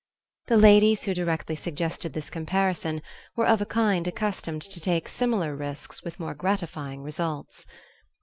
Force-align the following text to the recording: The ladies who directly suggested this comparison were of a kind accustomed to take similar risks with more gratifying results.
The 0.47 0.57
ladies 0.57 1.03
who 1.03 1.13
directly 1.13 1.55
suggested 1.55 2.13
this 2.13 2.31
comparison 2.31 3.03
were 3.35 3.45
of 3.45 3.61
a 3.61 3.67
kind 3.67 4.07
accustomed 4.07 4.63
to 4.63 4.79
take 4.81 5.07
similar 5.07 5.55
risks 5.55 6.01
with 6.01 6.19
more 6.19 6.33
gratifying 6.33 7.03
results. 7.03 7.67